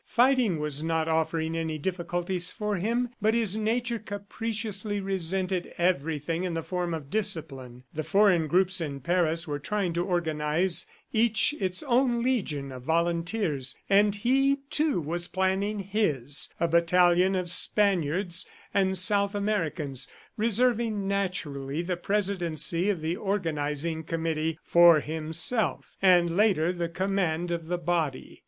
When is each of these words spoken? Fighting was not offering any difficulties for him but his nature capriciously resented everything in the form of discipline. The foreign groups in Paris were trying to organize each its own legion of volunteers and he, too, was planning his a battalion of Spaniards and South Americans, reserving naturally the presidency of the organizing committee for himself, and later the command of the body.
Fighting 0.07 0.57
was 0.59 0.83
not 0.83 1.07
offering 1.07 1.55
any 1.55 1.77
difficulties 1.77 2.51
for 2.51 2.77
him 2.77 3.09
but 3.21 3.35
his 3.35 3.55
nature 3.55 3.99
capriciously 3.99 4.99
resented 4.99 5.71
everything 5.77 6.43
in 6.43 6.55
the 6.55 6.63
form 6.63 6.95
of 6.95 7.11
discipline. 7.11 7.83
The 7.93 8.01
foreign 8.03 8.47
groups 8.47 8.81
in 8.81 9.01
Paris 9.01 9.47
were 9.47 9.59
trying 9.59 9.93
to 9.93 10.03
organize 10.03 10.87
each 11.13 11.53
its 11.59 11.83
own 11.83 12.23
legion 12.23 12.71
of 12.71 12.81
volunteers 12.81 13.75
and 13.91 14.15
he, 14.15 14.61
too, 14.71 14.99
was 14.99 15.27
planning 15.27 15.77
his 15.81 16.49
a 16.59 16.67
battalion 16.67 17.35
of 17.35 17.47
Spaniards 17.51 18.47
and 18.73 18.97
South 18.97 19.35
Americans, 19.35 20.07
reserving 20.35 21.07
naturally 21.07 21.83
the 21.83 21.95
presidency 21.95 22.89
of 22.89 23.01
the 23.01 23.15
organizing 23.15 24.01
committee 24.03 24.57
for 24.63 24.99
himself, 24.99 25.91
and 26.01 26.35
later 26.35 26.71
the 26.73 26.89
command 26.89 27.51
of 27.51 27.65
the 27.67 27.77
body. 27.77 28.39